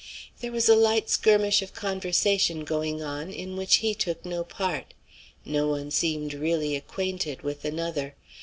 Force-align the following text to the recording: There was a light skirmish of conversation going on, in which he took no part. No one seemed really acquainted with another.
There 0.39 0.51
was 0.51 0.67
a 0.67 0.75
light 0.75 1.11
skirmish 1.11 1.61
of 1.61 1.75
conversation 1.75 2.63
going 2.63 3.03
on, 3.03 3.29
in 3.31 3.55
which 3.55 3.75
he 3.85 3.93
took 3.93 4.25
no 4.25 4.43
part. 4.43 4.95
No 5.45 5.67
one 5.67 5.91
seemed 5.91 6.33
really 6.33 6.75
acquainted 6.75 7.43
with 7.43 7.63
another. 7.65 8.15